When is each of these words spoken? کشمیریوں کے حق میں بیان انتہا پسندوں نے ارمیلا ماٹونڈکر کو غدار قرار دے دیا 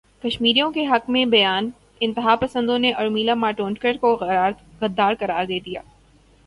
کشمیریوں 0.23 0.69
کے 0.71 0.85
حق 0.85 1.09
میں 1.09 1.23
بیان 1.25 1.69
انتہا 2.01 2.35
پسندوں 2.35 2.77
نے 2.79 2.91
ارمیلا 2.93 3.33
ماٹونڈکر 3.35 3.97
کو 4.01 4.15
غدار 4.81 5.13
قرار 5.19 5.45
دے 5.45 5.59
دیا 5.59 5.81